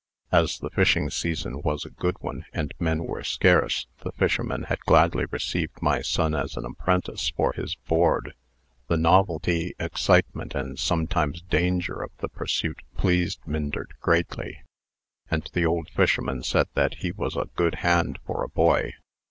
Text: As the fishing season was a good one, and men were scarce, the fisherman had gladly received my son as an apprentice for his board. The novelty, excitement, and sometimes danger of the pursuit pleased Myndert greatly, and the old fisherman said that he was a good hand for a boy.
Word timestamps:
As 0.31 0.57
the 0.57 0.71
fishing 0.71 1.11
season 1.11 1.61
was 1.61 1.85
a 1.85 1.91
good 1.91 2.15
one, 2.21 2.43
and 2.53 2.73
men 2.79 3.03
were 3.03 3.21
scarce, 3.23 3.85
the 3.99 4.11
fisherman 4.11 4.63
had 4.63 4.79
gladly 4.79 5.25
received 5.25 5.79
my 5.79 6.01
son 6.01 6.33
as 6.33 6.57
an 6.57 6.65
apprentice 6.65 7.29
for 7.37 7.53
his 7.53 7.75
board. 7.75 8.33
The 8.87 8.97
novelty, 8.97 9.75
excitement, 9.79 10.55
and 10.55 10.79
sometimes 10.79 11.43
danger 11.43 12.01
of 12.01 12.09
the 12.17 12.29
pursuit 12.29 12.81
pleased 12.97 13.41
Myndert 13.45 13.91
greatly, 13.99 14.63
and 15.29 15.47
the 15.53 15.67
old 15.67 15.87
fisherman 15.91 16.41
said 16.41 16.65
that 16.73 16.95
he 17.01 17.11
was 17.11 17.35
a 17.35 17.49
good 17.55 17.75
hand 17.85 18.17
for 18.25 18.43
a 18.43 18.49
boy. 18.49 18.93